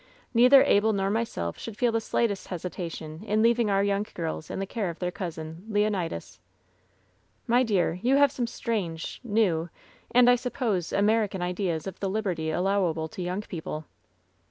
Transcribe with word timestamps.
Neither 0.33 0.63
Abel 0.63 0.93
nor 0.93 1.11
myself 1.11 1.59
should 1.59 1.77
feel 1.77 1.91
the 1.91 2.01
slightest 2.01 2.47
hesitation 2.47 3.21
in 3.23 3.43
leaving 3.43 3.69
our 3.69 3.83
young 3.83 4.03
girls 4.15 4.49
in 4.49 4.57
the 4.57 4.65
care 4.65 4.89
of 4.89 4.97
their 4.97 5.11
cousin, 5.11 5.63
Leonidas.'' 5.69 6.39
"My 7.45 7.61
dear, 7.61 7.99
you 8.01 8.15
have 8.15 8.31
some 8.31 8.47
strange, 8.47 9.21
new, 9.23 9.69
and, 10.09 10.27
I 10.27 10.37
sup 10.37 10.53
pose, 10.53 10.91
American 10.91 11.43
ideas 11.43 11.85
of 11.85 11.99
the 11.99 12.09
liberty 12.09 12.49
allowable 12.49 13.09
to 13.09 13.21
young 13.21 13.41
people. 13.41 13.85